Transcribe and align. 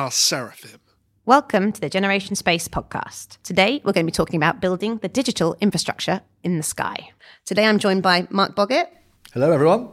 are 0.00 0.10
seraphim. 0.10 0.80
Welcome 1.26 1.72
to 1.72 1.80
the 1.80 1.90
Generation 1.90 2.34
Space 2.34 2.68
podcast. 2.68 3.36
Today, 3.42 3.82
we're 3.84 3.92
going 3.92 4.06
to 4.06 4.10
be 4.10 4.16
talking 4.16 4.38
about 4.38 4.58
building 4.58 4.96
the 4.96 5.08
digital 5.08 5.54
infrastructure 5.60 6.22
in 6.42 6.56
the 6.56 6.62
sky. 6.62 7.10
Today, 7.44 7.66
I'm 7.66 7.78
joined 7.78 8.02
by 8.02 8.26
Mark 8.30 8.56
Boggett 8.56 8.86
Hello, 9.34 9.52
everyone. 9.52 9.90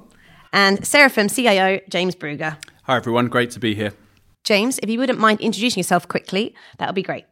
and 0.54 0.88
Seraphim 0.88 1.28
CIO 1.28 1.82
James 1.90 2.16
Bruegger. 2.16 2.56
Hi, 2.84 2.96
everyone. 2.96 3.28
Great 3.28 3.52
to 3.52 3.60
be 3.60 3.76
here. 3.76 3.92
James, 4.46 4.80
if 4.82 4.90
you 4.90 4.98
wouldn't 4.98 5.20
mind 5.20 5.42
introducing 5.42 5.82
yourself 5.82 6.08
quickly, 6.08 6.56
that 6.78 6.88
would 6.88 6.96
be 6.96 7.04
great. 7.04 7.26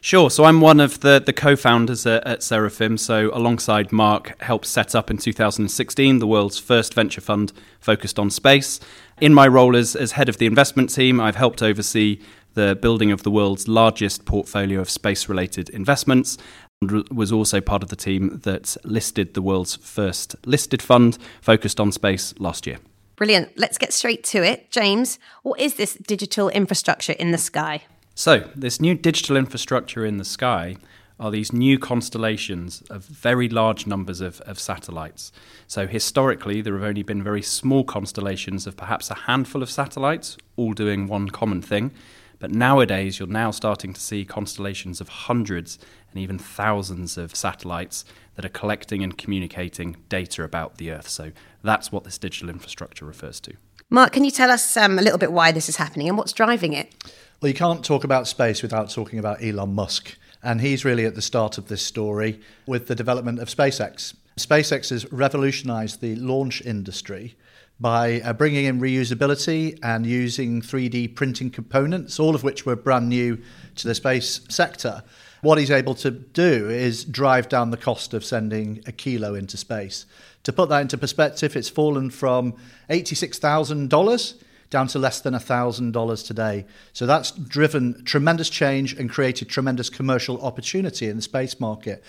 Sure. 0.00 0.30
So 0.30 0.44
I'm 0.44 0.60
one 0.60 0.78
of 0.78 1.00
the, 1.00 1.22
the 1.24 1.32
co-founders 1.32 2.06
at, 2.06 2.26
at 2.26 2.42
Seraphim. 2.42 2.96
So 2.96 3.30
alongside 3.32 3.90
Mark, 3.92 4.40
helped 4.40 4.66
set 4.66 4.94
up 4.94 5.10
in 5.10 5.16
2016 5.16 6.18
the 6.18 6.26
world's 6.26 6.58
first 6.58 6.94
venture 6.94 7.20
fund 7.20 7.52
focused 7.80 8.18
on 8.18 8.30
space. 8.30 8.78
In 9.20 9.34
my 9.34 9.48
role 9.48 9.74
as, 9.74 9.96
as 9.96 10.12
head 10.12 10.28
of 10.28 10.38
the 10.38 10.46
investment 10.46 10.94
team, 10.94 11.20
I've 11.20 11.36
helped 11.36 11.62
oversee 11.62 12.20
the 12.54 12.78
building 12.80 13.10
of 13.10 13.22
the 13.22 13.30
world's 13.30 13.68
largest 13.68 14.24
portfolio 14.24 14.80
of 14.80 14.88
space-related 14.88 15.68
investments. 15.70 16.38
And 16.82 17.08
was 17.08 17.32
also 17.32 17.60
part 17.62 17.82
of 17.82 17.88
the 17.88 17.96
team 17.96 18.40
that 18.44 18.76
listed 18.84 19.32
the 19.32 19.40
world's 19.40 19.76
first 19.76 20.36
listed 20.44 20.82
fund 20.82 21.16
focused 21.40 21.80
on 21.80 21.90
space 21.90 22.34
last 22.38 22.66
year. 22.66 22.78
Brilliant. 23.16 23.58
Let's 23.58 23.78
get 23.78 23.94
straight 23.94 24.22
to 24.24 24.44
it. 24.44 24.70
James, 24.70 25.18
what 25.42 25.58
is 25.58 25.74
this 25.74 25.94
digital 25.94 26.50
infrastructure 26.50 27.14
in 27.14 27.30
the 27.30 27.38
sky? 27.38 27.84
So, 28.18 28.48
this 28.56 28.80
new 28.80 28.94
digital 28.94 29.36
infrastructure 29.36 30.06
in 30.06 30.16
the 30.16 30.24
sky 30.24 30.78
are 31.20 31.30
these 31.30 31.52
new 31.52 31.78
constellations 31.78 32.82
of 32.88 33.04
very 33.04 33.46
large 33.46 33.86
numbers 33.86 34.22
of, 34.22 34.40
of 34.40 34.58
satellites. 34.58 35.32
So, 35.66 35.86
historically, 35.86 36.62
there 36.62 36.72
have 36.78 36.88
only 36.88 37.02
been 37.02 37.22
very 37.22 37.42
small 37.42 37.84
constellations 37.84 38.66
of 38.66 38.74
perhaps 38.74 39.10
a 39.10 39.14
handful 39.14 39.62
of 39.62 39.70
satellites, 39.70 40.38
all 40.56 40.72
doing 40.72 41.06
one 41.06 41.28
common 41.28 41.60
thing. 41.60 41.90
But 42.38 42.52
nowadays, 42.52 43.18
you're 43.18 43.28
now 43.28 43.50
starting 43.50 43.92
to 43.92 44.00
see 44.00 44.24
constellations 44.24 45.02
of 45.02 45.10
hundreds 45.10 45.78
and 46.10 46.18
even 46.18 46.38
thousands 46.38 47.18
of 47.18 47.36
satellites 47.36 48.06
that 48.36 48.46
are 48.46 48.50
collecting 48.60 49.02
and 49.02 49.18
communicating 49.18 49.94
data 50.08 50.42
about 50.42 50.78
the 50.78 50.90
Earth. 50.90 51.10
So, 51.10 51.32
that's 51.62 51.92
what 51.92 52.04
this 52.04 52.16
digital 52.16 52.48
infrastructure 52.48 53.04
refers 53.04 53.40
to. 53.40 53.52
Mark, 53.90 54.12
can 54.12 54.24
you 54.24 54.30
tell 54.30 54.50
us 54.50 54.74
um, 54.78 54.98
a 54.98 55.02
little 55.02 55.18
bit 55.18 55.32
why 55.32 55.52
this 55.52 55.68
is 55.68 55.76
happening 55.76 56.08
and 56.08 56.16
what's 56.16 56.32
driving 56.32 56.72
it? 56.72 56.94
Well, 57.38 57.50
you 57.50 57.54
can't 57.54 57.84
talk 57.84 58.02
about 58.02 58.26
space 58.26 58.62
without 58.62 58.88
talking 58.88 59.18
about 59.18 59.44
Elon 59.44 59.74
Musk. 59.74 60.16
And 60.42 60.62
he's 60.62 60.86
really 60.86 61.04
at 61.04 61.14
the 61.14 61.22
start 61.22 61.58
of 61.58 61.68
this 61.68 61.82
story 61.82 62.40
with 62.66 62.86
the 62.86 62.94
development 62.94 63.40
of 63.40 63.48
SpaceX. 63.48 64.14
SpaceX 64.38 64.88
has 64.88 65.12
revolutionized 65.12 66.00
the 66.00 66.16
launch 66.16 66.62
industry 66.62 67.36
by 67.78 68.22
uh, 68.22 68.32
bringing 68.32 68.64
in 68.64 68.80
reusability 68.80 69.78
and 69.82 70.06
using 70.06 70.62
3D 70.62 71.14
printing 71.14 71.50
components, 71.50 72.18
all 72.18 72.34
of 72.34 72.42
which 72.42 72.64
were 72.64 72.74
brand 72.74 73.10
new 73.10 73.38
to 73.74 73.86
the 73.86 73.94
space 73.94 74.40
sector. 74.48 75.02
What 75.42 75.58
he's 75.58 75.70
able 75.70 75.94
to 75.96 76.10
do 76.10 76.70
is 76.70 77.04
drive 77.04 77.50
down 77.50 77.70
the 77.70 77.76
cost 77.76 78.14
of 78.14 78.24
sending 78.24 78.82
a 78.86 78.92
kilo 78.92 79.34
into 79.34 79.58
space. 79.58 80.06
To 80.44 80.54
put 80.54 80.70
that 80.70 80.80
into 80.80 80.96
perspective, 80.96 81.54
it's 81.54 81.68
fallen 81.68 82.08
from 82.08 82.54
$86,000 82.88 84.42
down 84.70 84.88
to 84.88 84.98
less 84.98 85.20
than 85.20 85.34
$1,000 85.34 86.26
today. 86.26 86.66
So 86.92 87.06
that's 87.06 87.30
driven 87.30 88.04
tremendous 88.04 88.50
change 88.50 88.94
and 88.94 89.08
created 89.08 89.48
tremendous 89.48 89.90
commercial 89.90 90.40
opportunity 90.44 91.08
in 91.08 91.16
the 91.16 91.22
space 91.22 91.60
market. 91.60 92.02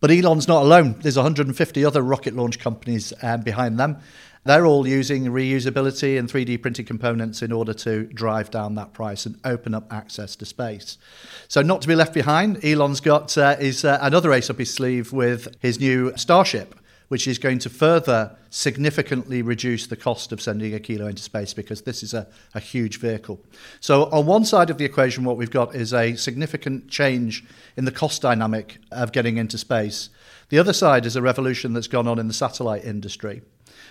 But 0.00 0.10
Elon's 0.10 0.46
not 0.46 0.62
alone. 0.62 0.96
There's 1.00 1.16
150 1.16 1.84
other 1.84 2.02
rocket 2.02 2.34
launch 2.34 2.58
companies 2.58 3.12
um, 3.22 3.40
behind 3.42 3.78
them. 3.78 3.98
They're 4.44 4.66
all 4.66 4.86
using 4.86 5.24
reusability 5.24 6.16
and 6.16 6.28
3D 6.28 6.62
printed 6.62 6.86
components 6.86 7.42
in 7.42 7.50
order 7.50 7.74
to 7.74 8.04
drive 8.04 8.48
down 8.52 8.76
that 8.76 8.92
price 8.92 9.26
and 9.26 9.40
open 9.44 9.74
up 9.74 9.92
access 9.92 10.36
to 10.36 10.44
space. 10.44 10.98
So, 11.48 11.62
not 11.62 11.82
to 11.82 11.88
be 11.88 11.96
left 11.96 12.14
behind, 12.14 12.64
Elon's 12.64 13.00
got 13.00 13.36
uh, 13.36 13.56
is 13.58 13.84
uh, 13.84 13.98
another 14.00 14.32
ace 14.32 14.48
up 14.48 14.58
his 14.58 14.72
sleeve 14.72 15.12
with 15.12 15.56
his 15.60 15.80
new 15.80 16.12
Starship 16.16 16.76
which 17.08 17.28
is 17.28 17.38
going 17.38 17.58
to 17.60 17.70
further 17.70 18.36
significantly 18.50 19.42
reduce 19.42 19.86
the 19.86 19.96
cost 19.96 20.32
of 20.32 20.40
sending 20.40 20.74
a 20.74 20.80
kilo 20.80 21.06
into 21.06 21.22
space 21.22 21.54
because 21.54 21.82
this 21.82 22.02
is 22.02 22.12
a, 22.12 22.26
a 22.54 22.60
huge 22.60 22.98
vehicle. 22.98 23.40
So, 23.80 24.04
on 24.10 24.26
one 24.26 24.44
side 24.44 24.70
of 24.70 24.78
the 24.78 24.84
equation, 24.84 25.24
what 25.24 25.36
we've 25.36 25.50
got 25.50 25.74
is 25.74 25.94
a 25.94 26.16
significant 26.16 26.88
change 26.88 27.44
in 27.76 27.84
the 27.84 27.92
cost 27.92 28.22
dynamic 28.22 28.78
of 28.90 29.12
getting 29.12 29.36
into 29.36 29.58
space. 29.58 30.10
The 30.48 30.58
other 30.58 30.72
side 30.72 31.06
is 31.06 31.16
a 31.16 31.22
revolution 31.22 31.72
that's 31.72 31.88
gone 31.88 32.08
on 32.08 32.18
in 32.18 32.28
the 32.28 32.34
satellite 32.34 32.84
industry. 32.84 33.42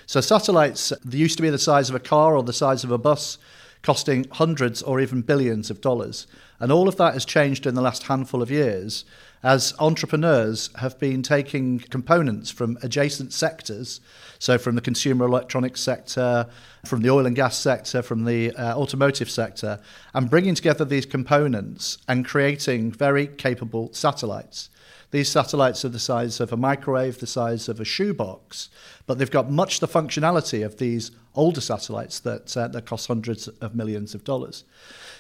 So, 0.05 0.21
satellites 0.21 0.91
they 1.03 1.17
used 1.17 1.37
to 1.37 1.43
be 1.43 1.49
the 1.49 1.57
size 1.57 1.89
of 1.89 1.95
a 1.95 1.99
car 1.99 2.35
or 2.35 2.43
the 2.43 2.53
size 2.53 2.83
of 2.83 2.91
a 2.91 2.97
bus, 2.97 3.37
costing 3.81 4.27
hundreds 4.31 4.81
or 4.81 4.99
even 4.99 5.21
billions 5.21 5.69
of 5.69 5.79
dollars. 5.79 6.27
And 6.59 6.71
all 6.71 6.87
of 6.87 6.95
that 6.97 7.13
has 7.13 7.25
changed 7.25 7.65
in 7.65 7.75
the 7.75 7.81
last 7.81 8.03
handful 8.03 8.41
of 8.41 8.49
years 8.49 9.05
as 9.45 9.75
entrepreneurs 9.77 10.71
have 10.79 10.97
been 10.97 11.21
taking 11.21 11.77
components 11.77 12.49
from 12.49 12.79
adjacent 12.81 13.31
sectors, 13.31 14.01
so 14.39 14.57
from 14.57 14.73
the 14.73 14.81
consumer 14.81 15.23
electronics 15.23 15.79
sector, 15.79 16.47
from 16.83 17.03
the 17.03 17.11
oil 17.11 17.27
and 17.27 17.35
gas 17.35 17.55
sector, 17.55 18.01
from 18.01 18.25
the 18.25 18.51
uh, 18.55 18.75
automotive 18.75 19.29
sector, 19.29 19.79
and 20.15 20.31
bringing 20.31 20.55
together 20.55 20.83
these 20.83 21.05
components 21.05 21.99
and 22.07 22.25
creating 22.25 22.91
very 22.91 23.27
capable 23.27 23.93
satellites. 23.93 24.71
These 25.11 25.29
satellites 25.29 25.85
are 25.85 25.89
the 25.89 25.99
size 25.99 26.39
of 26.39 26.51
a 26.51 26.57
microwave, 26.57 27.19
the 27.19 27.27
size 27.27 27.69
of 27.69 27.79
a 27.79 27.85
shoebox, 27.85 28.69
but 29.05 29.19
they've 29.19 29.29
got 29.29 29.51
much 29.51 29.79
the 29.79 29.87
functionality 29.87 30.65
of 30.65 30.77
these 30.77 31.11
older 31.35 31.61
satellites 31.61 32.19
that, 32.21 32.57
uh, 32.57 32.67
that 32.69 32.87
cost 32.87 33.07
hundreds 33.07 33.47
of 33.47 33.75
millions 33.75 34.15
of 34.15 34.23
dollars. 34.23 34.63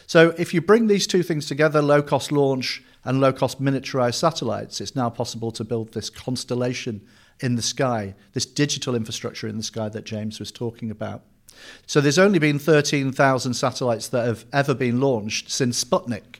So 0.07 0.33
if 0.37 0.53
you 0.53 0.61
bring 0.61 0.87
these 0.87 1.07
two 1.07 1.23
things 1.23 1.47
together, 1.47 1.81
low 1.81 2.01
cost 2.01 2.31
launch 2.31 2.83
and 3.03 3.19
low 3.19 3.33
cost 3.33 3.61
miniaturized 3.61 4.15
satellites, 4.15 4.81
it's 4.81 4.95
now 4.95 5.09
possible 5.09 5.51
to 5.51 5.63
build 5.63 5.93
this 5.93 6.09
constellation 6.09 7.01
in 7.39 7.55
the 7.55 7.61
sky, 7.61 8.15
this 8.33 8.45
digital 8.45 8.95
infrastructure 8.95 9.47
in 9.47 9.57
the 9.57 9.63
sky 9.63 9.89
that 9.89 10.05
James 10.05 10.39
was 10.39 10.51
talking 10.51 10.89
about. 10.91 11.23
So 11.85 12.01
there's 12.01 12.19
only 12.19 12.39
been 12.39 12.59
13,000 12.59 13.53
satellites 13.53 14.07
that 14.09 14.25
have 14.25 14.45
ever 14.51 14.73
been 14.73 14.99
launched 14.99 15.49
since 15.49 15.83
Sputnik. 15.83 16.39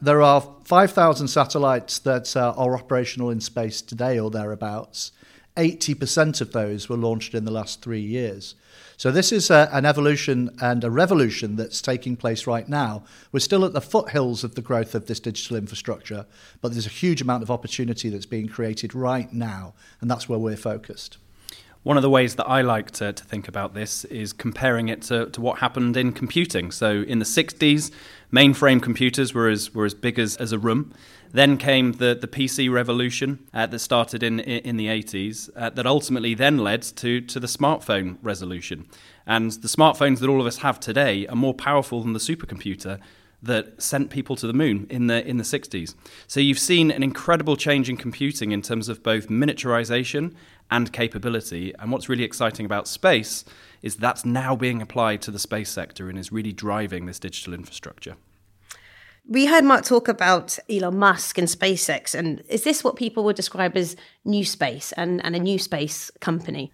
There 0.00 0.20
are 0.20 0.42
5,000 0.64 1.28
satellites 1.28 1.98
that 2.00 2.36
uh, 2.36 2.54
are 2.56 2.74
operational 2.74 3.30
in 3.30 3.40
space 3.40 3.80
today 3.80 4.18
or 4.18 4.30
thereabouts. 4.30 5.12
80% 5.56 6.40
of 6.40 6.52
those 6.52 6.88
were 6.88 6.96
launched 6.96 7.34
in 7.34 7.44
the 7.44 7.50
last 7.50 7.82
three 7.82 8.00
years. 8.00 8.54
So, 8.96 9.10
this 9.10 9.32
is 9.32 9.50
a, 9.50 9.68
an 9.72 9.84
evolution 9.84 10.56
and 10.60 10.84
a 10.84 10.90
revolution 10.90 11.56
that's 11.56 11.82
taking 11.82 12.16
place 12.16 12.46
right 12.46 12.68
now. 12.68 13.02
We're 13.32 13.40
still 13.40 13.64
at 13.64 13.72
the 13.72 13.80
foothills 13.80 14.44
of 14.44 14.54
the 14.54 14.62
growth 14.62 14.94
of 14.94 15.06
this 15.06 15.20
digital 15.20 15.56
infrastructure, 15.56 16.26
but 16.60 16.72
there's 16.72 16.86
a 16.86 16.90
huge 16.90 17.20
amount 17.20 17.42
of 17.42 17.50
opportunity 17.50 18.08
that's 18.08 18.26
being 18.26 18.48
created 18.48 18.94
right 18.94 19.32
now, 19.32 19.74
and 20.00 20.10
that's 20.10 20.28
where 20.28 20.38
we're 20.38 20.56
focused. 20.56 21.18
One 21.82 21.96
of 21.96 22.02
the 22.02 22.10
ways 22.10 22.36
that 22.36 22.46
I 22.46 22.60
like 22.60 22.92
to, 22.92 23.12
to 23.12 23.24
think 23.24 23.48
about 23.48 23.74
this 23.74 24.04
is 24.04 24.32
comparing 24.32 24.88
it 24.88 25.02
to, 25.02 25.26
to 25.30 25.40
what 25.40 25.58
happened 25.58 25.96
in 25.96 26.12
computing. 26.12 26.70
So, 26.70 27.02
in 27.02 27.18
the 27.18 27.24
60s, 27.24 27.90
mainframe 28.32 28.80
computers 28.80 29.34
were 29.34 29.48
as, 29.48 29.74
were 29.74 29.84
as 29.84 29.94
big 29.94 30.20
as, 30.20 30.36
as 30.36 30.52
a 30.52 30.60
room. 30.60 30.94
Then 31.32 31.56
came 31.56 31.92
the, 31.94 32.14
the 32.14 32.28
PC 32.28 32.70
revolution 32.70 33.40
uh, 33.52 33.66
that 33.66 33.80
started 33.80 34.22
in, 34.22 34.38
in 34.38 34.76
the 34.76 34.86
80s, 34.86 35.50
uh, 35.56 35.70
that 35.70 35.84
ultimately 35.84 36.34
then 36.34 36.58
led 36.58 36.82
to, 36.82 37.20
to 37.20 37.40
the 37.40 37.48
smartphone 37.48 38.18
resolution. 38.22 38.86
And 39.26 39.50
the 39.50 39.68
smartphones 39.68 40.20
that 40.20 40.28
all 40.28 40.40
of 40.40 40.46
us 40.46 40.58
have 40.58 40.78
today 40.78 41.26
are 41.26 41.36
more 41.36 41.54
powerful 41.54 42.02
than 42.02 42.12
the 42.12 42.20
supercomputer 42.20 43.00
that 43.42 43.82
sent 43.82 44.10
people 44.10 44.36
to 44.36 44.46
the 44.46 44.52
moon 44.52 44.86
in 44.88 45.08
the 45.08 45.26
in 45.26 45.36
the 45.36 45.44
60s. 45.44 45.94
So 46.26 46.40
you've 46.40 46.58
seen 46.58 46.90
an 46.90 47.02
incredible 47.02 47.56
change 47.56 47.88
in 47.88 47.96
computing 47.96 48.52
in 48.52 48.62
terms 48.62 48.88
of 48.88 49.02
both 49.02 49.28
miniaturization 49.28 50.34
and 50.70 50.92
capability. 50.92 51.74
And 51.78 51.90
what's 51.90 52.08
really 52.08 52.24
exciting 52.24 52.64
about 52.64 52.88
space 52.88 53.44
is 53.82 53.96
that's 53.96 54.24
now 54.24 54.56
being 54.56 54.80
applied 54.80 55.20
to 55.22 55.30
the 55.30 55.38
space 55.38 55.70
sector 55.70 56.08
and 56.08 56.18
is 56.18 56.32
really 56.32 56.52
driving 56.52 57.06
this 57.06 57.18
digital 57.18 57.52
infrastructure. 57.52 58.16
We 59.28 59.46
heard 59.46 59.64
Mark 59.64 59.84
talk 59.84 60.08
about 60.08 60.58
Elon 60.68 60.98
Musk 60.98 61.38
and 61.38 61.46
SpaceX, 61.46 62.12
and 62.12 62.42
is 62.48 62.64
this 62.64 62.82
what 62.82 62.96
people 62.96 63.22
would 63.24 63.36
describe 63.36 63.76
as 63.76 63.94
new 64.24 64.44
space 64.44 64.92
and, 64.92 65.24
and 65.24 65.36
a 65.36 65.38
new 65.38 65.58
space 65.60 66.10
company? 66.20 66.72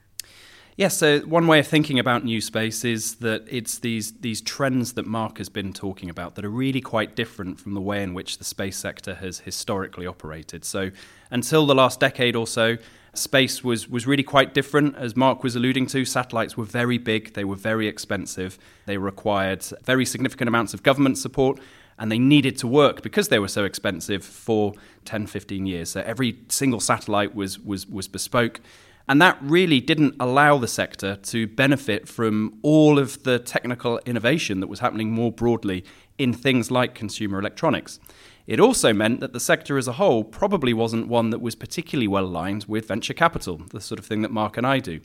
Yes, 0.79 0.97
so 0.97 1.19
one 1.23 1.49
way 1.49 1.59
of 1.59 1.67
thinking 1.67 1.99
about 1.99 2.25
new 2.25 2.41
space 2.41 2.85
is 2.85 3.17
that 3.17 3.43
it's 3.51 3.81
these 3.81 4.13
these 4.21 4.41
trends 4.41 4.93
that 4.93 5.09
Mark 5.09 5.39
has 5.39 5.49
been 5.49 5.73
talking 5.73 6.09
about 6.09 6.37
that 6.37 6.45
are 6.45 6.51
really 6.51 6.81
quite 6.81 7.17
different 7.17 7.59
from 7.59 7.75
the 7.75 7.81
way 7.81 8.01
in 8.01 8.15
which 8.15 8.39
the 8.39 8.45
space 8.45 8.77
sector 8.77 9.17
has 9.17 9.41
historically 9.41 10.07
operated. 10.07 10.65
So 10.65 10.93
until 11.33 11.67
the 11.67 11.75
last 11.75 11.99
decade 11.99 12.37
or 12.37 12.47
so, 12.47 12.77
space 13.13 13.65
was 13.65 13.89
was 13.89 14.07
really 14.07 14.23
quite 14.23 14.55
different 14.55 14.95
as 14.95 15.17
Mark 15.17 15.43
was 15.43 15.57
alluding 15.57 15.89
to. 15.89 16.05
Satellites 16.05 16.57
were 16.57 16.65
very 16.65 16.97
big, 16.97 17.35
they 17.35 17.45
were 17.45 17.57
very 17.57 17.89
expensive, 17.89 18.57
they 18.87 18.99
required 18.99 19.65
very 19.83 20.05
significant 20.05 20.47
amounts 20.47 20.75
of 20.75 20.85
government 20.85 21.19
support 21.19 21.59
and 21.99 22.13
they 22.13 22.21
needed 22.21 22.57
to 22.59 22.69
work 22.69 23.03
because 23.03 23.29
they 23.29 23.41
were 23.41 23.49
so 23.49 23.65
expensive 23.65 24.25
for 24.25 24.75
10, 25.05 25.27
15 25.27 25.67
years. 25.67 25.91
So 25.91 26.03
every 26.07 26.39
single 26.49 26.79
satellite 26.79 27.35
was, 27.35 27.59
was, 27.59 27.89
was 27.89 28.07
bespoke. 28.07 28.61
And 29.09 29.23
that 29.23 29.39
really 29.41 29.81
didn't 29.81 30.17
allow 30.21 30.59
the 30.59 30.69
sector 30.69 31.17
to 31.17 31.47
benefit 31.47 32.07
from 32.07 32.59
all 32.63 32.99
of 32.99 33.23
the 33.23 33.39
technical 33.39 33.99
innovation 34.05 34.61
that 34.61 34.67
was 34.67 34.81
happening 34.81 35.11
more 35.13 35.33
broadly 35.33 35.85
in 36.19 36.35
things 36.35 36.71
like 36.71 36.95
consumer 36.95 37.39
electronics. 37.39 37.99
It 38.47 38.61
also 38.61 38.93
meant 38.93 39.21
that 39.21 39.33
the 39.33 39.41
sector 39.41 39.79
as 39.79 39.89
a 39.89 39.93
whole 39.93 40.25
probably 40.25 40.75
wasn't 40.75 41.09
one 41.09 41.31
that 41.31 41.41
was 41.41 41.55
particularly 41.55 42.09
well 42.09 42.25
aligned 42.25 42.65
with 42.67 42.89
venture 42.89 43.15
capital, 43.15 43.63
the 43.71 43.81
sort 43.81 43.99
of 43.99 44.07
thing 44.07 44.23
that 44.23 44.31
Mark 44.31 44.57
and 44.57 44.67
I 44.67 44.79
do. 44.79 45.01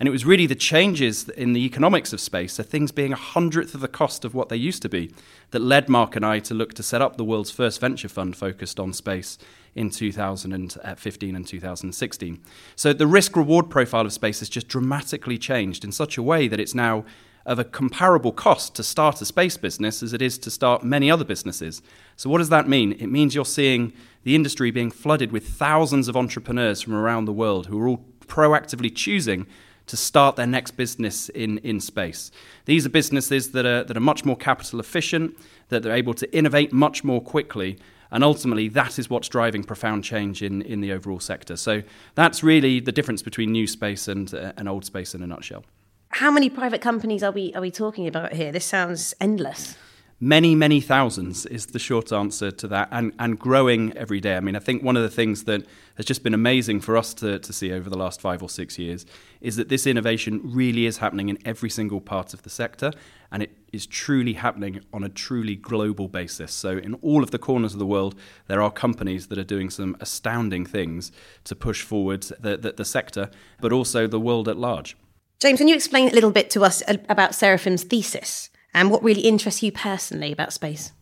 And 0.00 0.08
it 0.08 0.12
was 0.12 0.24
really 0.24 0.46
the 0.46 0.54
changes 0.54 1.28
in 1.28 1.52
the 1.52 1.62
economics 1.62 2.14
of 2.14 2.20
space, 2.20 2.54
so 2.54 2.62
things 2.62 2.90
being 2.90 3.12
a 3.12 3.16
hundredth 3.16 3.74
of 3.74 3.82
the 3.82 3.88
cost 3.88 4.24
of 4.24 4.34
what 4.34 4.48
they 4.48 4.56
used 4.56 4.80
to 4.80 4.88
be, 4.88 5.12
that 5.50 5.60
led 5.60 5.90
Mark 5.90 6.16
and 6.16 6.24
I 6.24 6.38
to 6.38 6.54
look 6.54 6.72
to 6.74 6.82
set 6.82 7.02
up 7.02 7.18
the 7.18 7.24
world's 7.24 7.50
first 7.50 7.82
venture 7.82 8.08
fund 8.08 8.34
focused 8.34 8.80
on 8.80 8.94
space 8.94 9.36
in 9.74 9.90
2015 9.90 11.36
and 11.36 11.44
uh, 11.44 11.48
2016. 11.48 12.40
So 12.76 12.94
the 12.94 13.06
risk 13.06 13.36
reward 13.36 13.68
profile 13.68 14.06
of 14.06 14.14
space 14.14 14.38
has 14.38 14.48
just 14.48 14.68
dramatically 14.68 15.36
changed 15.36 15.84
in 15.84 15.92
such 15.92 16.16
a 16.16 16.22
way 16.22 16.48
that 16.48 16.58
it's 16.58 16.74
now 16.74 17.04
of 17.44 17.58
a 17.58 17.64
comparable 17.64 18.32
cost 18.32 18.74
to 18.76 18.82
start 18.82 19.20
a 19.20 19.26
space 19.26 19.58
business 19.58 20.02
as 20.02 20.14
it 20.14 20.22
is 20.22 20.38
to 20.38 20.50
start 20.50 20.82
many 20.82 21.10
other 21.10 21.24
businesses. 21.24 21.82
So, 22.16 22.30
what 22.30 22.38
does 22.38 22.48
that 22.48 22.68
mean? 22.68 22.92
It 22.92 23.08
means 23.08 23.34
you're 23.34 23.44
seeing 23.44 23.92
the 24.22 24.34
industry 24.34 24.70
being 24.70 24.90
flooded 24.90 25.30
with 25.30 25.46
thousands 25.46 26.08
of 26.08 26.16
entrepreneurs 26.16 26.80
from 26.80 26.94
around 26.94 27.26
the 27.26 27.32
world 27.32 27.66
who 27.66 27.78
are 27.80 27.88
all 27.88 28.04
proactively 28.26 28.94
choosing 28.94 29.46
to 29.90 29.96
start 29.96 30.36
their 30.36 30.46
next 30.46 30.72
business 30.72 31.28
in, 31.28 31.58
in 31.58 31.80
space. 31.80 32.30
These 32.64 32.86
are 32.86 32.88
businesses 32.88 33.52
that 33.52 33.66
are, 33.66 33.84
that 33.84 33.96
are 33.96 34.00
much 34.00 34.24
more 34.24 34.36
capital 34.36 34.80
efficient, 34.80 35.36
that 35.68 35.82
they're 35.82 35.94
able 35.94 36.14
to 36.14 36.36
innovate 36.36 36.72
much 36.72 37.04
more 37.04 37.20
quickly, 37.20 37.78
and 38.10 38.24
ultimately 38.24 38.68
that 38.68 38.98
is 38.98 39.10
what's 39.10 39.28
driving 39.28 39.62
profound 39.64 40.04
change 40.04 40.42
in, 40.42 40.62
in 40.62 40.80
the 40.80 40.92
overall 40.92 41.20
sector. 41.20 41.56
So 41.56 41.82
that's 42.14 42.42
really 42.42 42.80
the 42.80 42.92
difference 42.92 43.22
between 43.22 43.52
new 43.52 43.66
space 43.66 44.08
and, 44.08 44.32
uh, 44.32 44.52
and 44.56 44.68
old 44.68 44.84
space 44.84 45.14
in 45.14 45.22
a 45.22 45.26
nutshell. 45.26 45.64
How 46.10 46.30
many 46.30 46.50
private 46.50 46.80
companies 46.80 47.22
are 47.22 47.30
we 47.30 47.54
are 47.54 47.60
we 47.60 47.70
talking 47.70 48.08
about 48.08 48.32
here? 48.32 48.50
This 48.50 48.64
sounds 48.64 49.14
endless. 49.20 49.76
Many, 50.22 50.54
many 50.54 50.82
thousands 50.82 51.46
is 51.46 51.64
the 51.64 51.78
short 51.78 52.12
answer 52.12 52.50
to 52.50 52.68
that, 52.68 52.88
and, 52.92 53.14
and 53.18 53.38
growing 53.38 53.96
every 53.96 54.20
day. 54.20 54.36
I 54.36 54.40
mean, 54.40 54.54
I 54.54 54.58
think 54.58 54.82
one 54.82 54.94
of 54.94 55.02
the 55.02 55.08
things 55.08 55.44
that 55.44 55.64
has 55.94 56.04
just 56.04 56.22
been 56.22 56.34
amazing 56.34 56.82
for 56.82 56.94
us 56.98 57.14
to, 57.14 57.38
to 57.38 57.52
see 57.54 57.72
over 57.72 57.88
the 57.88 57.96
last 57.96 58.20
five 58.20 58.42
or 58.42 58.50
six 58.50 58.78
years 58.78 59.06
is 59.40 59.56
that 59.56 59.70
this 59.70 59.86
innovation 59.86 60.42
really 60.44 60.84
is 60.84 60.98
happening 60.98 61.30
in 61.30 61.38
every 61.46 61.70
single 61.70 62.02
part 62.02 62.34
of 62.34 62.42
the 62.42 62.50
sector, 62.50 62.92
and 63.32 63.42
it 63.42 63.56
is 63.72 63.86
truly 63.86 64.34
happening 64.34 64.82
on 64.92 65.04
a 65.04 65.08
truly 65.08 65.56
global 65.56 66.06
basis. 66.06 66.52
So, 66.52 66.76
in 66.76 66.94
all 66.96 67.22
of 67.22 67.30
the 67.30 67.38
corners 67.38 67.72
of 67.72 67.78
the 67.78 67.86
world, 67.86 68.14
there 68.46 68.60
are 68.60 68.70
companies 68.70 69.28
that 69.28 69.38
are 69.38 69.44
doing 69.44 69.70
some 69.70 69.96
astounding 70.00 70.66
things 70.66 71.12
to 71.44 71.56
push 71.56 71.80
forward 71.80 72.24
the, 72.24 72.58
the, 72.58 72.72
the 72.72 72.84
sector, 72.84 73.30
but 73.62 73.72
also 73.72 74.06
the 74.06 74.20
world 74.20 74.48
at 74.48 74.58
large. 74.58 74.98
James, 75.40 75.60
can 75.60 75.68
you 75.68 75.74
explain 75.74 76.10
a 76.10 76.12
little 76.12 76.30
bit 76.30 76.50
to 76.50 76.62
us 76.62 76.82
about 77.08 77.34
Seraphim's 77.34 77.84
thesis 77.84 78.50
and 78.74 78.90
what 78.90 79.02
really 79.02 79.22
interests 79.22 79.62
you 79.62 79.72
personally 79.72 80.32
about 80.32 80.52
space? 80.52 80.92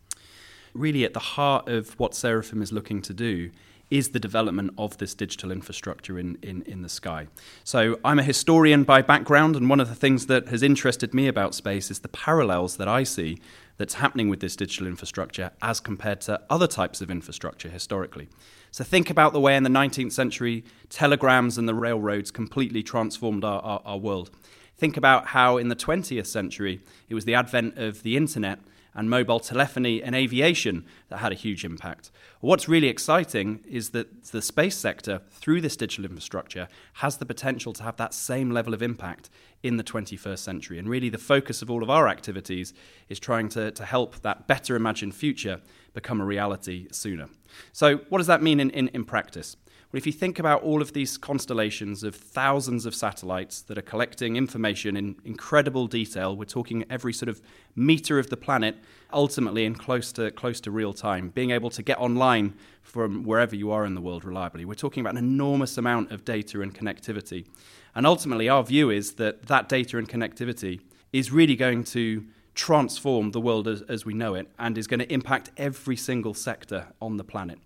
Really, 0.73 1.03
at 1.03 1.13
the 1.13 1.19
heart 1.19 1.67
of 1.67 1.99
what 1.99 2.13
Seraphim 2.13 2.61
is 2.61 2.71
looking 2.71 3.01
to 3.01 3.13
do 3.13 3.51
is 3.89 4.09
the 4.09 4.19
development 4.19 4.71
of 4.77 4.97
this 4.99 5.15
digital 5.15 5.51
infrastructure 5.51 6.19
in, 6.19 6.37
in, 6.43 6.61
in 6.63 6.83
the 6.83 6.89
sky. 6.89 7.27
So, 7.63 7.99
I'm 8.05 8.19
a 8.19 8.23
historian 8.23 8.83
by 8.83 9.01
background, 9.01 9.55
and 9.55 9.69
one 9.69 9.79
of 9.79 9.89
the 9.89 9.95
things 9.95 10.27
that 10.27 10.49
has 10.49 10.61
interested 10.61 11.13
me 11.13 11.27
about 11.27 11.55
space 11.55 11.89
is 11.89 11.99
the 11.99 12.07
parallels 12.07 12.77
that 12.77 12.87
I 12.87 13.03
see 13.03 13.39
that's 13.77 13.95
happening 13.95 14.29
with 14.29 14.41
this 14.41 14.55
digital 14.55 14.85
infrastructure 14.85 15.51
as 15.61 15.79
compared 15.79 16.21
to 16.21 16.41
other 16.49 16.67
types 16.67 17.01
of 17.01 17.09
infrastructure 17.09 17.69
historically. 17.69 18.29
So 18.71 18.83
think 18.83 19.09
about 19.09 19.33
the 19.33 19.39
way 19.39 19.55
in 19.55 19.63
the 19.63 19.69
19th 19.69 20.11
century 20.11 20.63
telegrams 20.89 21.57
and 21.57 21.67
the 21.67 21.73
railroads 21.73 22.31
completely 22.31 22.83
transformed 22.83 23.43
our, 23.43 23.61
our, 23.61 23.81
our 23.85 23.97
world. 23.97 24.29
Think 24.77 24.95
about 24.95 25.27
how 25.27 25.57
in 25.57 25.69
the 25.69 25.75
20th 25.75 26.27
century 26.27 26.79
it 27.09 27.15
was 27.15 27.25
the 27.25 27.35
advent 27.35 27.77
of 27.77 28.03
the 28.03 28.15
internet 28.15 28.59
and 28.99 29.09
mobile 29.09 29.39
telephony 29.39 30.03
and 30.03 30.13
aviation 30.13 30.85
that 31.07 31.19
had 31.19 31.31
a 31.31 31.35
huge 31.35 31.63
impact. 31.63 32.11
What's 32.41 32.67
really 32.67 32.89
exciting 32.89 33.63
is 33.65 33.91
that 33.91 34.25
the 34.25 34.41
space 34.41 34.75
sector, 34.75 35.21
through 35.31 35.61
this 35.61 35.77
digital 35.77 36.03
infrastructure, 36.03 36.67
has 36.95 37.15
the 37.15 37.25
potential 37.25 37.71
to 37.73 37.83
have 37.83 37.95
that 37.95 38.13
same 38.13 38.51
level 38.51 38.73
of 38.73 38.81
impact 38.81 39.29
in 39.63 39.77
the 39.77 39.85
21st 39.85 40.39
century. 40.39 40.77
And 40.77 40.89
really, 40.89 41.07
the 41.07 41.17
focus 41.17 41.61
of 41.61 41.71
all 41.71 41.81
of 41.81 41.89
our 41.89 42.09
activities 42.09 42.73
is 43.07 43.21
trying 43.21 43.47
to, 43.49 43.71
to 43.71 43.85
help 43.85 44.19
that 44.19 44.47
better 44.47 44.75
imagined 44.75 45.15
future 45.15 45.61
become 45.93 46.19
a 46.19 46.25
reality 46.25 46.89
sooner. 46.91 47.29
So, 47.71 47.99
what 48.09 48.17
does 48.17 48.27
that 48.27 48.43
mean 48.43 48.59
in, 48.59 48.69
in, 48.71 48.89
in 48.89 49.05
practice? 49.05 49.55
Well, 49.91 49.97
if 49.97 50.05
you 50.05 50.13
think 50.13 50.37
about 50.37 50.61
all 50.61 50.83
of 50.83 50.93
these 50.93 51.17
constellations 51.17 52.03
of 52.03 52.13
thousands 52.13 52.85
of 52.85 52.93
satellites 52.93 53.63
that 53.63 53.75
are 53.75 53.81
collecting 53.81 54.35
information 54.35 54.95
in 54.95 55.15
incredible 55.25 55.87
detail, 55.87 56.35
we're 56.35 56.45
talking 56.45 56.85
every 56.91 57.11
sort 57.11 57.27
of 57.27 57.41
meter 57.75 58.19
of 58.19 58.29
the 58.29 58.37
planet, 58.37 58.75
ultimately 59.11 59.65
in 59.65 59.73
close 59.73 60.11
to 60.11 60.29
close 60.29 60.61
to 60.61 60.69
real 60.69 60.93
time, 60.93 61.29
being 61.29 61.49
able 61.49 61.71
to 61.71 61.81
get 61.81 61.97
online 61.97 62.53
from 62.83 63.23
wherever 63.23 63.55
you 63.55 63.71
are 63.71 63.83
in 63.83 63.95
the 63.95 64.01
world 64.01 64.23
reliably. 64.23 64.63
We're 64.63 64.75
talking 64.75 65.01
about 65.01 65.13
an 65.13 65.25
enormous 65.25 65.75
amount 65.75 66.11
of 66.11 66.23
data 66.23 66.61
and 66.61 66.71
connectivity. 66.71 67.47
And 67.95 68.05
ultimately 68.05 68.47
our 68.47 68.63
view 68.63 68.91
is 68.91 69.13
that 69.13 69.47
that 69.47 69.69
data 69.69 69.97
and 69.97 70.07
connectivity 70.07 70.81
is 71.11 71.31
really 71.31 71.55
going 71.55 71.83
to 71.85 72.27
transform 72.53 73.31
the 73.31 73.41
world 73.41 73.67
as, 73.67 73.81
as 73.89 74.05
we 74.05 74.13
know 74.13 74.35
it 74.35 74.51
and 74.59 74.77
is 74.77 74.85
going 74.85 74.99
to 74.99 75.11
impact 75.11 75.49
every 75.57 75.95
single 75.95 76.35
sector 76.35 76.89
on 77.01 77.17
the 77.17 77.23
planet. 77.23 77.57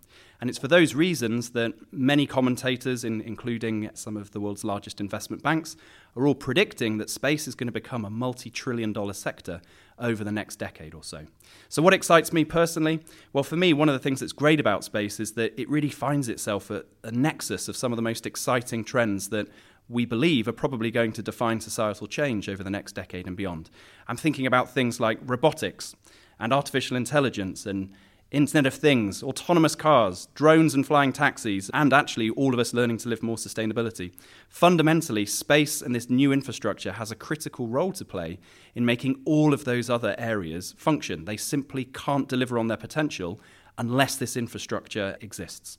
And 0.43 0.49
it's 0.49 0.59
for 0.59 0.67
those 0.67 0.93
reasons 0.93 1.51
that 1.51 1.71
many 1.93 2.27
commentators, 2.27 3.05
in, 3.05 3.21
including 3.21 3.89
some 3.93 4.17
of 4.17 4.31
the 4.31 4.41
world's 4.41 4.65
largest 4.65 4.99
investment 4.99 5.41
banks, 5.41 5.77
are 6.17 6.27
all 6.27 6.35
predicting 6.35 6.97
that 6.97 7.09
space 7.09 7.47
is 7.47 7.55
going 7.55 7.69
to 7.69 7.71
become 7.71 8.03
a 8.03 8.09
multi 8.09 8.49
trillion 8.49 8.91
dollar 8.91 9.13
sector 9.13 9.61
over 9.97 10.21
the 10.21 10.33
next 10.33 10.57
decade 10.57 10.93
or 10.93 11.01
so. 11.01 11.27
So, 11.69 11.81
what 11.81 11.93
excites 11.93 12.33
me 12.33 12.43
personally? 12.43 12.99
Well, 13.31 13.45
for 13.45 13.55
me, 13.55 13.71
one 13.71 13.87
of 13.87 13.93
the 13.93 13.99
things 13.99 14.19
that's 14.19 14.33
great 14.33 14.59
about 14.59 14.83
space 14.83 15.17
is 15.17 15.31
that 15.35 15.57
it 15.57 15.69
really 15.69 15.87
finds 15.87 16.27
itself 16.27 16.69
at 16.69 16.87
a 17.05 17.11
nexus 17.11 17.69
of 17.69 17.77
some 17.77 17.93
of 17.93 17.95
the 17.95 18.01
most 18.01 18.25
exciting 18.25 18.83
trends 18.83 19.29
that 19.29 19.47
we 19.87 20.03
believe 20.03 20.45
are 20.49 20.51
probably 20.51 20.91
going 20.91 21.13
to 21.13 21.23
define 21.23 21.61
societal 21.61 22.05
change 22.05 22.49
over 22.49 22.65
the 22.65 22.69
next 22.69 22.91
decade 22.91 23.27
and 23.27 23.37
beyond. 23.37 23.69
I'm 24.09 24.17
thinking 24.17 24.45
about 24.45 24.69
things 24.71 24.99
like 24.99 25.19
robotics 25.25 25.95
and 26.37 26.51
artificial 26.51 26.97
intelligence 26.97 27.65
and 27.65 27.93
Internet 28.33 28.65
of 28.65 28.73
Things, 28.73 29.21
autonomous 29.21 29.75
cars, 29.75 30.27
drones 30.33 30.73
and 30.73 30.85
flying 30.85 31.13
taxis, 31.13 31.69
and 31.71 31.93
actually 31.93 32.31
all 32.31 32.51
of 32.51 32.59
us 32.59 32.73
learning 32.73 32.97
to 32.97 33.09
live 33.09 33.21
more 33.21 33.35
sustainability. 33.35 34.11
Fundamentally, 34.49 35.23
space 35.27 35.83
and 35.83 35.93
this 35.93 36.09
new 36.09 36.33
infrastructure 36.33 36.93
has 36.93 37.11
a 37.11 37.15
critical 37.15 37.67
role 37.67 37.91
to 37.93 38.03
play 38.03 38.39
in 38.73 38.85
making 38.85 39.21
all 39.23 39.53
of 39.53 39.65
those 39.65 39.87
other 39.87 40.15
areas 40.17 40.73
function. 40.77 41.25
They 41.25 41.37
simply 41.37 41.85
can't 41.85 42.27
deliver 42.27 42.57
on 42.57 42.67
their 42.67 42.77
potential 42.77 43.39
unless 43.77 44.15
this 44.15 44.35
infrastructure 44.35 45.15
exists. 45.21 45.77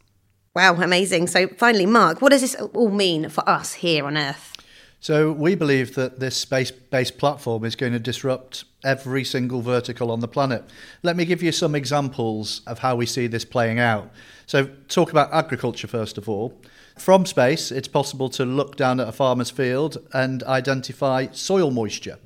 Wow, 0.54 0.75
amazing. 0.75 1.26
So, 1.26 1.49
finally, 1.49 1.87
Mark, 1.87 2.23
what 2.23 2.30
does 2.30 2.42
this 2.42 2.54
all 2.54 2.90
mean 2.90 3.28
for 3.28 3.46
us 3.49 3.75
here 3.75 4.06
on 4.06 4.16
Earth? 4.16 4.52
So, 5.04 5.32
we 5.32 5.54
believe 5.54 5.96
that 5.96 6.18
this 6.18 6.34
space 6.34 6.70
based 6.70 7.18
platform 7.18 7.66
is 7.66 7.76
going 7.76 7.92
to 7.92 7.99
disrupt 7.99 8.64
every 8.82 9.23
single 9.23 9.61
vertical 9.61 10.11
on 10.11 10.20
the 10.20 10.28
planet. 10.28 10.64
Let 11.02 11.14
me 11.14 11.26
give 11.26 11.42
you 11.42 11.52
some 11.52 11.75
examples 11.75 12.62
of 12.66 12.78
how 12.78 12.96
we 12.96 13.04
see 13.04 13.26
this 13.26 13.44
playing 13.44 13.78
out. 13.78 14.11
So, 14.46 14.70
talk 14.88 15.11
about 15.11 15.30
agriculture 15.30 15.88
first 15.88 16.16
of 16.16 16.26
all. 16.26 16.58
From 16.96 17.26
space, 17.26 17.70
it's 17.70 17.87
possible 17.87 18.30
to 18.30 18.46
look 18.46 18.76
down 18.76 18.99
at 18.99 19.06
a 19.06 19.12
farmer's 19.12 19.50
field 19.50 19.99
and 20.14 20.42
identify 20.44 21.26
soil 21.32 21.70
moisture. 21.70 22.16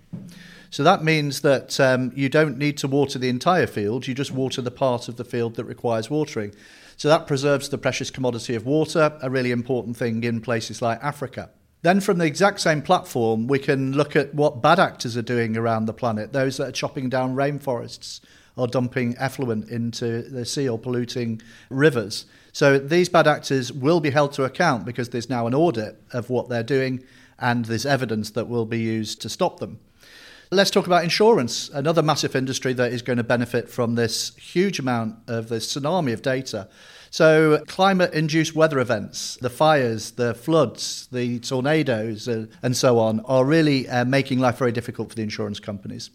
So 0.71 0.85
that 0.85 1.03
means 1.03 1.41
that 1.41 1.81
um, 1.81 2.13
you 2.15 2.29
don't 2.29 2.59
need 2.59 2.77
to 2.77 2.87
water 2.87 3.19
the 3.19 3.29
entire 3.29 3.67
field, 3.67 4.07
you 4.07 4.15
just 4.15 4.31
water 4.31 4.63
the 4.63 4.71
part 4.71 5.09
of 5.09 5.17
the 5.17 5.25
field 5.25 5.57
that 5.57 5.65
requires 5.65 6.11
watering. 6.11 6.55
So 6.97 7.09
that 7.09 7.27
preserves 7.27 7.71
the 7.71 7.79
precious 7.79 8.13
commodity 8.13 8.55
of 8.55 8.67
water, 8.67 9.19
a 9.21 9.29
really 9.29 9.51
important 9.51 9.97
thing 9.97 10.23
in 10.23 10.41
places 10.41 10.81
like 10.81 11.03
Africa. 11.03 11.51
Then, 11.83 12.01
from 12.01 12.19
the 12.19 12.27
exact 12.27 12.61
same 12.61 12.83
platform, 12.83 13.47
we 13.47 13.61
can 13.61 13.93
look 13.93 14.17
at 14.17 14.35
what 14.35 14.61
bad 14.61 14.81
actors 14.81 15.17
are 15.17 15.23
doing 15.23 15.57
around 15.57 15.87
the 15.87 15.93
planet, 15.93 16.33
those 16.33 16.57
that 16.57 16.69
are 16.69 16.73
chopping 16.73 17.09
down 17.09 17.37
rainforests 17.37 18.21
or 18.57 18.67
dumping 18.67 19.17
effluent 19.19 19.69
into 19.69 20.23
the 20.23 20.45
sea 20.45 20.69
or 20.69 20.79
polluting 20.79 21.41
rivers. 21.71 22.27
So, 22.53 22.79
these 22.79 23.09
bad 23.09 23.29
actors 23.29 23.73
will 23.73 24.01
be 24.01 24.11
held 24.11 24.33
to 24.33 24.45
account 24.45 24.85
because 24.85 25.11
there's 25.11 25.31
now 25.31 25.47
an 25.47 25.55
audit 25.55 26.03
of 26.13 26.31
what 26.31 26.49
they're 26.49 26.65
doing 26.65 27.05
and 27.39 27.67
there's 27.67 27.87
evidence 27.87 28.31
that 28.31 28.49
will 28.49 28.67
be 28.67 28.81
used 28.81 29.23
to 29.23 29.29
stop 29.29 29.61
them. 29.61 29.79
Let's 30.51 30.71
talk 30.71 30.87
about 30.87 31.05
insurance, 31.05 31.69
another 31.69 32.03
massive 32.03 32.35
industry 32.35 32.73
that 32.73 32.93
is 32.93 33.03
going 33.03 33.19
to 33.19 33.23
benefit 33.23 33.69
from 33.69 33.95
this 33.95 34.35
huge 34.37 34.79
amount 34.79 35.17
of 35.29 35.49
this 35.51 35.73
tsunami 35.73 36.13
of 36.13 36.23
data. 36.23 36.69
So, 37.11 37.63
climate 37.67 38.13
induced 38.13 38.55
weather 38.55 38.79
events, 38.79 39.39
the 39.41 39.51
fires, 39.51 40.13
the 40.13 40.35
floods, 40.35 41.09
the 41.11 41.39
tornadoes, 41.39 42.29
uh, 42.29 42.47
and 42.63 42.77
so 42.77 42.99
on, 42.99 43.21
are 43.21 43.45
really 43.45 43.89
uh, 43.89 44.05
making 44.05 44.41
life 44.41 44.59
very 44.59 44.73
difficult 44.73 45.09
for 45.09 45.15
the 45.15 45.23
insurance 45.23 45.59
companies. 45.59 46.11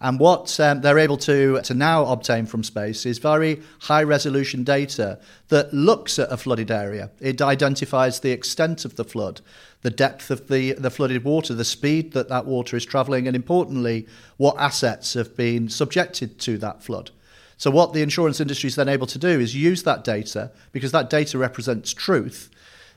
And 0.00 0.20
what 0.20 0.58
um, 0.60 0.82
they're 0.82 0.98
able 0.98 1.16
to, 1.18 1.60
to 1.62 1.74
now 1.74 2.06
obtain 2.06 2.46
from 2.46 2.62
space 2.62 3.06
is 3.06 3.18
very 3.18 3.62
high 3.80 4.02
resolution 4.02 4.62
data 4.62 5.18
that 5.48 5.72
looks 5.72 6.18
at 6.18 6.30
a 6.30 6.36
flooded 6.36 6.70
area. 6.70 7.10
It 7.20 7.40
identifies 7.40 8.20
the 8.20 8.30
extent 8.30 8.84
of 8.84 8.96
the 8.96 9.04
flood, 9.04 9.40
the 9.82 9.90
depth 9.90 10.30
of 10.30 10.48
the, 10.48 10.72
the 10.72 10.90
flooded 10.90 11.24
water, 11.24 11.54
the 11.54 11.64
speed 11.64 12.12
that 12.12 12.28
that 12.28 12.46
water 12.46 12.76
is 12.76 12.84
travelling, 12.84 13.26
and 13.26 13.34
importantly, 13.34 14.06
what 14.36 14.56
assets 14.58 15.14
have 15.14 15.36
been 15.36 15.68
subjected 15.68 16.38
to 16.40 16.58
that 16.58 16.82
flood. 16.82 17.10
So, 17.58 17.70
what 17.70 17.92
the 17.92 18.02
insurance 18.02 18.40
industry 18.40 18.68
is 18.68 18.76
then 18.76 18.88
able 18.88 19.06
to 19.06 19.18
do 19.18 19.28
is 19.28 19.54
use 19.54 19.82
that 19.84 20.04
data, 20.04 20.50
because 20.72 20.92
that 20.92 21.08
data 21.08 21.38
represents 21.38 21.94
truth, 21.94 22.50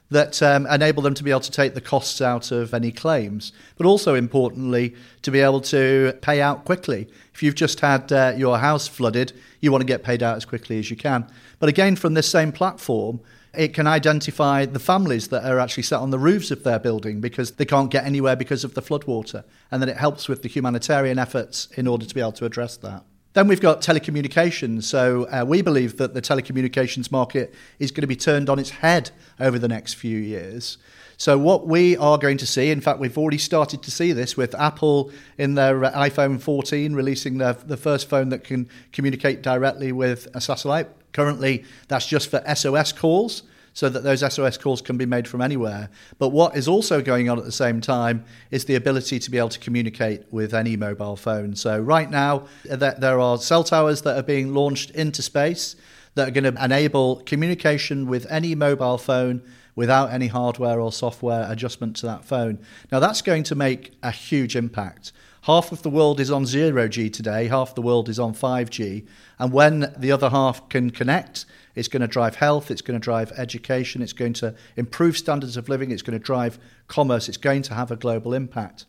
that 0.09 0.41
um, 0.41 0.65
enable 0.67 1.01
them 1.01 1.13
to 1.13 1.23
be 1.23 1.31
able 1.31 1.39
to 1.41 1.51
take 1.51 1.75
the 1.75 1.81
costs 1.81 2.21
out 2.21 2.51
of 2.51 2.73
any 2.73 2.91
claims, 2.91 3.51
but 3.77 3.85
also 3.85 4.15
importantly, 4.15 4.95
to 5.21 5.31
be 5.31 5.39
able 5.39 5.61
to 5.61 6.13
pay 6.21 6.41
out 6.41 6.65
quickly. 6.65 7.07
If 7.33 7.43
you've 7.43 7.55
just 7.55 7.79
had 7.79 8.11
uh, 8.11 8.33
your 8.35 8.57
house 8.57 8.87
flooded, 8.87 9.33
you 9.61 9.71
want 9.71 9.81
to 9.81 9.87
get 9.87 10.03
paid 10.03 10.23
out 10.23 10.35
as 10.35 10.45
quickly 10.45 10.79
as 10.79 10.89
you 10.89 10.97
can. 10.97 11.27
But 11.59 11.69
again, 11.69 11.95
from 11.95 12.15
this 12.15 12.29
same 12.29 12.51
platform, 12.51 13.21
it 13.53 13.73
can 13.73 13.87
identify 13.87 14.65
the 14.65 14.79
families 14.79 15.29
that 15.29 15.43
are 15.43 15.59
actually 15.59 15.83
sat 15.83 15.99
on 15.99 16.11
the 16.11 16.19
roofs 16.19 16.51
of 16.51 16.63
their 16.63 16.79
building 16.79 17.21
because 17.21 17.51
they 17.51 17.65
can't 17.65 17.89
get 17.89 18.05
anywhere 18.05 18.35
because 18.35 18.63
of 18.63 18.73
the 18.73 18.81
floodwater. 18.81 19.43
And 19.71 19.81
then 19.81 19.89
it 19.89 19.97
helps 19.97 20.27
with 20.27 20.43
the 20.43 20.49
humanitarian 20.49 21.17
efforts 21.17 21.67
in 21.75 21.87
order 21.87 22.05
to 22.05 22.13
be 22.13 22.21
able 22.21 22.31
to 22.33 22.45
address 22.45 22.77
that. 22.77 23.03
Then 23.33 23.47
we've 23.47 23.61
got 23.61 23.81
telecommunications. 23.81 24.83
So 24.83 25.25
uh, 25.25 25.45
we 25.45 25.61
believe 25.61 25.97
that 25.97 26.13
the 26.13 26.21
telecommunications 26.21 27.11
market 27.11 27.53
is 27.77 27.91
going 27.91 28.01
to 28.01 28.07
be 28.07 28.15
turned 28.15 28.49
on 28.49 28.57
its 28.57 28.71
head 28.71 29.11
over 29.39 29.59
the 29.59 29.67
next 29.67 29.93
few 29.93 30.17
years. 30.17 30.77
So 31.17 31.37
what 31.37 31.67
we 31.67 31.97
are 31.97 32.17
going 32.17 32.37
to 32.37 32.47
see, 32.47 32.71
in 32.71 32.79
fact, 32.79 32.99
we've 32.99 33.17
already 33.17 33.37
started 33.37 33.83
to 33.83 33.91
see 33.91 34.13
this 34.13 34.37
with 34.37 34.55
Apple 34.55 35.11
in 35.37 35.55
their 35.55 35.83
uh, 35.83 35.91
iPhone 35.91 36.41
14 36.41 36.93
releasing 36.93 37.37
their, 37.37 37.53
the 37.53 37.77
first 37.77 38.09
phone 38.09 38.29
that 38.29 38.45
can 38.45 38.69
communicate 38.93 39.41
directly 39.41 39.91
with 39.91 40.27
a 40.33 40.39
satellite. 40.39 40.87
Currently, 41.11 41.65
that's 41.87 42.07
just 42.07 42.31
for 42.31 42.41
SOS 42.55 42.93
calls 42.93 43.43
so 43.79 43.87
that 43.87 44.03
those 44.03 44.19
SOS 44.19 44.57
calls 44.57 44.81
can 44.81 44.97
be 44.97 45.05
made 45.05 45.25
from 45.25 45.39
anywhere. 45.39 45.89
But 46.17 46.29
what 46.29 46.57
is 46.57 46.67
also 46.67 47.01
going 47.01 47.29
on 47.29 47.39
at 47.39 47.45
the 47.45 47.51
same 47.53 47.79
time 47.79 48.25
is 48.51 48.65
the 48.65 48.75
ability 48.75 49.19
to 49.19 49.31
be 49.31 49.37
able 49.37 49.47
to 49.47 49.59
communicate 49.59 50.25
with 50.31 50.53
any 50.53 50.75
mobile 50.75 51.15
phone. 51.15 51.55
So, 51.55 51.79
right 51.79 52.11
now, 52.11 52.47
there 52.65 53.21
are 53.21 53.37
cell 53.37 53.63
towers 53.63 54.01
that 54.01 54.17
are 54.17 54.23
being 54.23 54.53
launched 54.53 54.91
into 54.91 55.21
space 55.21 55.77
that 56.15 56.27
are 56.27 56.31
going 56.31 56.53
to 56.53 56.61
enable 56.61 57.21
communication 57.21 58.07
with 58.07 58.29
any 58.29 58.53
mobile 58.53 58.97
phone 58.97 59.41
without 59.77 60.11
any 60.11 60.27
hardware 60.27 60.81
or 60.81 60.91
software 60.91 61.49
adjustment 61.49 61.95
to 61.97 62.05
that 62.05 62.25
phone. 62.25 62.59
Now, 62.91 62.99
that's 62.99 63.21
going 63.21 63.43
to 63.43 63.55
make 63.55 63.93
a 64.03 64.11
huge 64.11 64.57
impact. 64.57 65.13
Half 65.43 65.71
of 65.71 65.83
the 65.83 65.89
world 65.89 66.19
is 66.19 66.29
on 66.29 66.43
0G 66.43 67.11
today, 67.13 67.47
half 67.47 67.73
the 67.73 67.81
world 67.81 68.09
is 68.09 68.19
on 68.19 68.33
5G. 68.33 69.07
And 69.37 69.53
when 69.53 69.93
the 69.97 70.11
other 70.11 70.29
half 70.29 70.67
can 70.67 70.89
connect, 70.89 71.45
it's 71.75 71.87
going 71.87 72.01
to 72.01 72.07
drive 72.07 72.35
health, 72.35 72.69
it's 72.69 72.81
going 72.81 72.99
to 72.99 73.03
drive 73.03 73.31
education, 73.37 74.01
it's 74.01 74.13
going 74.13 74.33
to 74.33 74.53
improve 74.75 75.17
standards 75.17 75.55
of 75.55 75.69
living, 75.69 75.91
it's 75.91 76.01
going 76.01 76.17
to 76.17 76.23
drive 76.23 76.59
commerce, 76.87 77.29
it's 77.29 77.37
going 77.37 77.61
to 77.63 77.73
have 77.73 77.89
a 77.89 77.95
global 77.95 78.33
impact. 78.33 78.85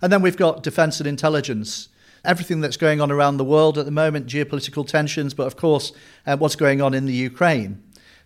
And 0.00 0.12
then 0.12 0.22
we've 0.22 0.36
got 0.36 0.62
defense 0.62 1.00
and 1.00 1.06
intelligence. 1.06 1.88
Everything 2.24 2.60
that's 2.60 2.76
going 2.76 3.00
on 3.00 3.10
around 3.10 3.36
the 3.36 3.44
world 3.44 3.76
at 3.76 3.84
the 3.84 3.90
moment, 3.90 4.26
geopolitical 4.26 4.86
tensions, 4.86 5.34
but 5.34 5.46
of 5.46 5.56
course, 5.56 5.92
uh, 6.26 6.36
what's 6.36 6.56
going 6.56 6.80
on 6.80 6.94
in 6.94 7.06
the 7.06 7.12
Ukraine 7.12 7.82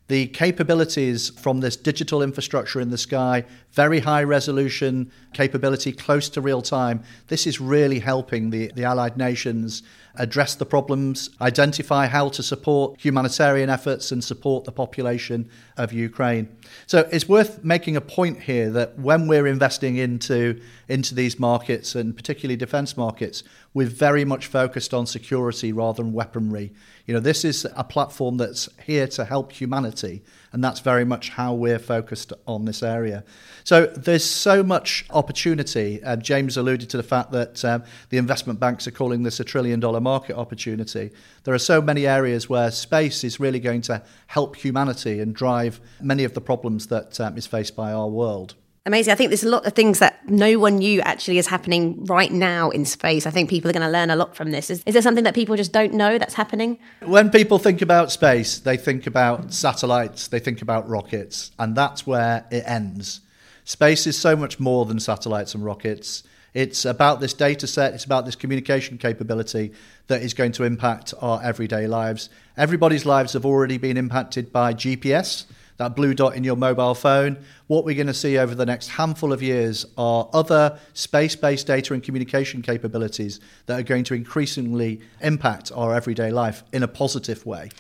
the 0.09 0.27
capabilities 0.29 1.31
from 1.31 1.61
this 1.61 1.77
digital 1.77 2.23
infrastructure 2.23 2.81
in 2.81 2.91
the 2.91 2.99
sky, 2.99 3.45
very 3.73 4.01
high 4.01 4.23
resolution 4.23 5.11
capability, 5.33 5.93
close 5.93 6.29
to 6.29 6.41
real 6.41 6.61
time, 6.61 7.03
this 7.29 7.47
is 7.47 7.61
really 7.61 7.99
helping 7.99 8.51
the, 8.51 8.71
the 8.75 8.85
Allied 8.85 9.17
nations 9.17 9.83
address 10.17 10.55
the 10.55 10.67
problems, 10.67 11.31
identify 11.41 12.07
how 12.07 12.29
to 12.29 12.43
support 12.43 13.01
humanitarian 13.01 13.71
efforts, 13.71 14.13
and 14.13 14.23
support 14.23 14.65
the 14.65 14.73
population 14.73 15.49
of 15.79 15.93
Ukraine. 15.93 16.55
So 16.87 17.09
it's 17.11 17.29
worth 17.29 17.65
making 17.65 17.97
a 17.97 18.01
point 18.01 18.43
here 18.43 18.71
that 18.73 18.99
when 18.99 19.27
we're 19.27 19.47
investing 19.47 19.97
into, 19.97 20.61
into 20.89 21.15
these 21.15 21.39
markets, 21.39 21.95
and 21.95 22.15
particularly 22.15 22.57
defense 22.57 22.97
markets, 22.97 23.43
we're 23.75 23.87
very 23.87 24.25
much 24.25 24.47
focused 24.47 24.93
on 24.93 25.07
security 25.07 25.73
rather 25.73 26.03
than 26.03 26.13
weaponry. 26.13 26.73
You 27.07 27.15
know, 27.15 27.21
this 27.21 27.45
is 27.45 27.67
a 27.75 27.85
platform 27.85 28.37
that's 28.37 28.69
here 28.85 29.07
to 29.09 29.25
help 29.25 29.53
humanity, 29.53 30.23
and 30.53 30.63
that's 30.63 30.81
very 30.81 31.05
much 31.05 31.31
how 31.31 31.55
we're 31.55 31.79
focused 31.79 32.33
on 32.47 32.67
this 32.67 32.83
area. 32.83 33.25
So 33.65 33.87
there's 33.87 34.25
so 34.25 34.63
much 34.63 35.07
opportunity. 35.11 36.03
Uh, 36.03 36.17
James 36.17 36.57
alluded 36.57 36.91
to 36.91 36.97
the 36.97 37.03
fact 37.03 37.33
that 37.33 37.65
um, 37.65 37.85
the 38.11 38.19
investment 38.19 38.61
banks 38.61 38.87
are 38.87 38.93
calling 38.93 39.23
this 39.23 39.41
a 39.41 39.45
trillion 39.45 39.81
dollar 39.81 40.01
market 40.01 40.37
opportunity. 40.37 41.11
There 41.45 41.55
are 41.55 41.59
so 41.59 41.81
many 41.81 42.07
areas 42.07 42.49
where 42.49 42.71
space 42.71 43.25
is 43.25 43.41
really 43.41 43.61
going 43.61 43.81
to 43.83 44.03
help 44.27 44.57
humanity 44.57 45.21
and 45.21 45.35
drive 45.35 45.81
many 46.01 46.25
of 46.25 46.35
the 46.35 46.41
problems 46.41 46.89
that 46.89 47.19
um, 47.21 47.39
is 47.39 47.47
faced 47.47 47.75
by 47.75 47.93
our 47.93 48.09
world. 48.09 48.55
Amazing. 48.85 49.13
I 49.13 49.15
think 49.15 49.31
there's 49.31 49.45
a 49.45 49.49
lot 49.49 49.65
of 49.65 49.75
things 49.75 50.01
that 50.01 50.29
no 50.29 50.59
one 50.59 50.79
knew 50.79 51.01
actually 51.03 51.39
is 51.39 51.47
happening 51.47 52.05
right 52.07 52.33
now 52.33 52.71
in 52.71 52.85
space. 52.85 53.27
I 53.27 53.31
think 53.31 53.49
people 53.49 53.71
are 53.71 53.73
going 53.73 53.87
to 53.87 53.91
learn 53.91 54.11
a 54.11 54.17
lot 54.17 54.35
from 54.35 54.51
this. 54.51 54.71
Is, 54.71 54.83
is 54.85 54.95
there 54.95 55.03
something 55.03 55.23
that 55.23 55.37
people 55.37 55.55
just 55.55 55.73
don't 55.73 55.95
know 55.95 56.19
that's 56.19 56.35
happening? 56.35 56.81
When 57.01 57.31
people 57.31 57.61
think 57.61 57.81
about 57.81 58.11
space, 58.11 58.59
they 58.59 58.77
think 58.77 59.07
about 59.07 59.53
satellites, 59.53 60.27
they 60.27 60.41
think 60.41 60.63
about 60.63 60.89
rockets, 60.89 61.53
and 61.61 61.77
that's 61.77 62.09
where 62.09 62.45
it 62.51 62.65
ends. 62.67 63.21
Space 63.65 64.09
is 64.09 64.19
so 64.19 64.35
much 64.35 64.59
more 64.59 64.85
than 64.85 64.99
satellites 64.99 65.55
and 65.55 65.65
rockets. 65.65 66.25
It's 66.53 66.85
about 66.85 67.21
this 67.21 67.35
data 67.35 67.69
set, 67.69 67.95
it's 67.95 68.05
about 68.05 68.27
this 68.27 68.35
communication 68.35 68.99
capability 68.99 69.73
that 70.09 70.23
is 70.23 70.35
going 70.35 70.53
to 70.53 70.65
impact 70.65 71.15
our 71.21 71.41
everyday 71.41 71.87
lives. 71.87 72.31
Everybody's 72.57 73.07
lives 73.07 73.35
have 73.35 73.47
already 73.47 73.79
been 73.79 73.97
impacted 73.97 74.53
by 74.53 74.75
GPS 74.75 75.45
that 75.77 75.97
blue 75.97 76.15
dot 76.15 76.37
in 76.37 76.45
your 76.45 76.57
mobile 76.57 76.95
phone. 76.95 77.39
What 77.67 77.85
we're 77.85 77.95
going 77.95 78.07
to 78.07 78.15
see 78.15 78.39
over 78.39 78.55
the 78.55 78.67
next 78.67 78.89
handful 78.89 79.33
of 79.33 79.43
years 79.43 79.87
are 79.97 80.29
other 80.33 80.79
space 80.95 81.37
based 81.37 81.67
data 81.67 81.95
and 81.95 82.03
communication 82.03 82.63
capabilities 82.63 83.41
that 83.67 83.81
are 83.81 83.85
going 83.85 84.05
to 84.05 84.15
increasingly 84.15 85.01
impact 85.21 85.73
our 85.75 85.95
everyday 85.95 86.31
life 86.31 86.63
in 86.73 86.83
a 86.83 86.89
positive 86.89 87.45
way. 87.47 87.71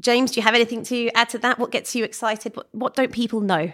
James, 0.00 0.32
do 0.32 0.40
you 0.40 0.42
have 0.42 0.54
anything 0.54 0.82
to 0.84 1.08
add 1.10 1.28
to 1.30 1.38
that? 1.38 1.58
What 1.58 1.70
gets 1.70 1.94
you 1.94 2.04
excited? 2.04 2.56
What, 2.56 2.68
what 2.72 2.94
don't 2.94 3.12
people 3.12 3.40
know? 3.40 3.72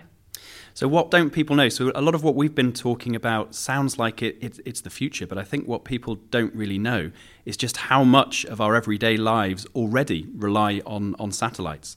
So, 0.75 0.87
what 0.87 1.11
don't 1.11 1.31
people 1.31 1.57
know? 1.57 1.69
So, 1.69 1.91
a 1.95 2.01
lot 2.01 2.15
of 2.15 2.23
what 2.23 2.35
we've 2.35 2.55
been 2.55 2.73
talking 2.73 3.17
about 3.17 3.55
sounds 3.55 3.99
like 3.99 4.23
it, 4.23 4.39
it, 4.41 4.61
it's 4.65 4.81
the 4.83 4.91
future, 4.91 5.27
but 5.27 5.39
I 5.39 5.43
think 5.43 5.67
what 5.67 5.85
people 5.85 6.15
don't 6.15 6.55
really 6.55 6.79
know 6.79 7.11
is 7.45 7.57
just 7.57 7.77
how 7.77 8.05
much 8.05 8.45
of 8.45 8.61
our 8.61 8.77
everyday 8.77 9.17
lives 9.17 9.67
already 9.75 10.29
rely 10.35 10.81
on, 10.87 11.17
on 11.19 11.33
satellites. 11.33 11.97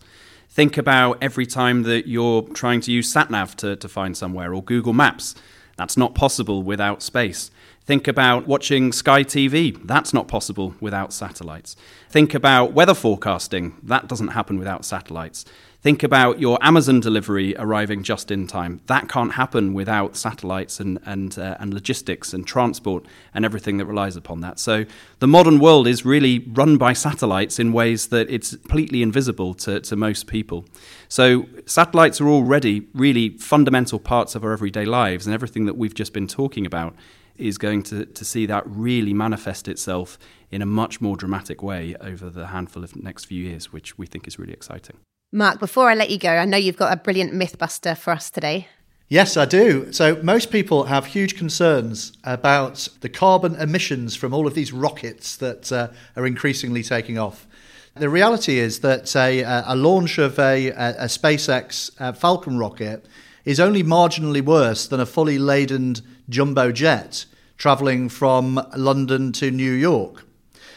Think 0.54 0.78
about 0.78 1.18
every 1.20 1.48
time 1.48 1.82
that 1.82 2.08
you're 2.08 2.44
trying 2.44 2.80
to 2.82 2.92
use 2.92 3.12
SatNav 3.12 3.56
to, 3.56 3.76
to 3.76 3.90
find 3.90 4.16
somewhere 4.16 4.54
or 4.54 4.62
Google 4.62 4.94
Maps. 4.94 5.34
That's 5.78 5.98
not 5.98 6.14
possible 6.14 6.62
without 6.62 7.02
space. 7.02 7.50
Think 7.86 8.08
about 8.08 8.46
watching 8.46 8.92
Sky 8.92 9.24
TV. 9.24 9.76
That's 9.84 10.14
not 10.14 10.28
possible 10.28 10.76
without 10.80 11.12
satellites. 11.12 11.76
Think 12.08 12.36
about 12.36 12.74
weather 12.74 12.94
forecasting. 12.94 13.78
That 13.82 14.08
doesn't 14.08 14.28
happen 14.28 14.60
without 14.60 14.86
satellites. 14.86 15.44
Think 15.84 16.02
about 16.02 16.40
your 16.40 16.58
Amazon 16.62 17.02
delivery 17.02 17.58
arriving 17.58 18.04
just 18.04 18.32
in 18.32 18.48
time. 18.48 18.80
That 18.86 19.10
can't 19.10 19.34
happen 19.34 19.74
without 19.74 20.16
satellites 20.16 20.80
and, 20.80 20.98
and, 21.06 21.38
uh, 21.38 21.58
and 21.60 21.74
logistics 21.74 22.34
and 22.34 22.48
transport 22.48 23.06
and 23.34 23.44
everything 23.44 23.76
that 23.80 23.86
relies 23.86 24.16
upon 24.16 24.40
that. 24.40 24.60
So 24.60 24.86
the 25.20 25.28
modern 25.28 25.60
world 25.60 25.86
is 25.86 26.06
really 26.06 26.40
run 26.54 26.78
by 26.78 26.94
satellites 26.94 27.60
in 27.60 27.74
ways 27.74 28.08
that 28.08 28.30
it's 28.30 28.52
completely 28.52 29.02
invisible 29.02 29.54
to, 29.56 29.82
to 29.82 29.98
most 29.98 30.26
people. 30.26 30.64
So 31.10 31.48
satellites 31.66 32.22
are 32.22 32.30
already 32.30 32.88
really 32.94 33.38
fundamental 33.38 34.00
parts 34.00 34.36
of 34.36 34.46
our 34.46 34.54
everyday 34.54 34.86
lives, 34.86 35.28
and 35.28 35.34
everything 35.34 35.66
that 35.66 35.76
we've 35.76 35.94
just 35.94 36.14
been 36.14 36.30
talking 36.30 36.66
about 36.66 36.96
is 37.36 37.58
going 37.58 37.84
to, 37.84 38.06
to 38.06 38.24
see 38.24 38.46
that 38.46 38.64
really 38.66 39.14
manifest 39.14 39.68
itself 39.68 40.18
in 40.50 40.62
a 40.62 40.66
much 40.66 41.02
more 41.02 41.18
dramatic 41.18 41.62
way 41.62 41.94
over 42.00 42.30
the 42.30 42.48
handful 42.48 42.86
of 42.86 42.96
next 42.96 43.26
few 43.26 43.44
years, 43.44 43.74
which 43.74 43.98
we 43.98 44.06
think 44.06 44.30
is 44.30 44.40
really 44.40 44.54
exciting. 44.54 44.96
Mark, 45.36 45.60
before 45.60 45.90
I 45.90 45.96
let 45.96 46.12
you 46.12 46.20
go, 46.20 46.30
I 46.30 46.46
know 46.46 46.58
you've 46.58 46.78
got 46.78 46.94
a 46.94 46.96
brilliant 46.96 47.34
mythbuster 47.34 47.98
for 47.98 48.14
us 48.14 48.30
today. 48.30 48.68
Yes, 49.10 49.36
I 49.36 49.46
do. 49.46 49.92
So, 49.92 50.22
most 50.22 50.52
people 50.52 50.84
have 50.84 51.08
huge 51.08 51.36
concerns 51.36 52.14
about 52.24 52.88
the 53.02 53.10
carbon 53.10 53.56
emissions 53.56 54.16
from 54.16 54.32
all 54.32 54.46
of 54.46 54.54
these 54.54 54.72
rockets 54.72 55.36
that 55.38 55.72
uh, 55.72 55.88
are 56.16 56.28
increasingly 56.28 56.84
taking 56.84 57.18
off. 57.18 57.48
The 57.96 58.10
reality 58.10 58.60
is 58.60 58.82
that 58.82 59.16
a, 59.16 59.42
a 59.42 59.76
launch 59.76 60.20
of 60.20 60.38
a, 60.38 60.68
a 60.68 61.06
SpaceX 61.06 61.90
uh, 62.00 62.14
Falcon 62.14 62.60
rocket 62.60 63.04
is 63.44 63.60
only 63.60 63.82
marginally 63.82 64.42
worse 64.42 64.86
than 64.86 65.00
a 65.00 65.06
fully 65.06 65.40
laden 65.40 65.96
jumbo 66.30 66.72
jet 66.72 67.26
traveling 67.58 68.08
from 68.08 68.62
London 68.78 69.32
to 69.32 69.50
New 69.50 69.72
York. 69.72 70.26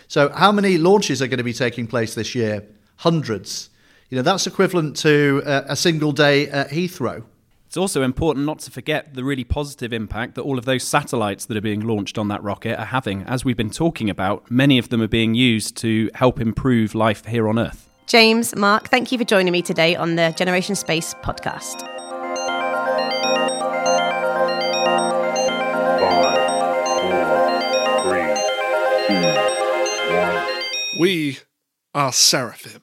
So, 0.08 0.30
how 0.30 0.50
many 0.50 0.78
launches 0.78 1.20
are 1.20 1.26
going 1.26 1.36
to 1.36 1.44
be 1.44 1.52
taking 1.52 1.86
place 1.86 2.14
this 2.14 2.34
year? 2.34 2.64
Hundreds. 2.96 3.68
You 4.08 4.16
know, 4.16 4.22
that's 4.22 4.46
equivalent 4.46 4.96
to 4.98 5.42
a, 5.44 5.64
a 5.70 5.76
single 5.76 6.12
day 6.12 6.48
at 6.48 6.70
Heathrow. 6.70 7.24
It's 7.66 7.76
also 7.76 8.02
important 8.02 8.46
not 8.46 8.60
to 8.60 8.70
forget 8.70 9.14
the 9.14 9.24
really 9.24 9.42
positive 9.42 9.92
impact 9.92 10.36
that 10.36 10.42
all 10.42 10.58
of 10.58 10.64
those 10.64 10.84
satellites 10.84 11.44
that 11.46 11.56
are 11.56 11.62
being 11.62 11.80
launched 11.80 12.16
on 12.16 12.28
that 12.28 12.40
rocket 12.40 12.78
are 12.78 12.86
having. 12.86 13.24
As 13.24 13.44
we've 13.44 13.56
been 13.56 13.70
talking 13.70 14.08
about, 14.08 14.48
many 14.48 14.78
of 14.78 14.90
them 14.90 15.02
are 15.02 15.08
being 15.08 15.34
used 15.34 15.76
to 15.78 16.08
help 16.14 16.40
improve 16.40 16.94
life 16.94 17.26
here 17.26 17.48
on 17.48 17.58
Earth. 17.58 17.88
James, 18.06 18.54
Mark, 18.54 18.88
thank 18.90 19.10
you 19.10 19.18
for 19.18 19.24
joining 19.24 19.50
me 19.52 19.60
today 19.60 19.96
on 19.96 20.14
the 20.14 20.32
Generation 20.36 20.76
Space 20.76 21.12
podcast. 21.14 21.80
Five, 25.98 26.38
four, 27.02 27.24
three, 28.04 28.34
two, 29.08 29.34
one. 30.14 31.00
We 31.00 31.38
are 31.92 32.12
Seraphim. 32.12 32.82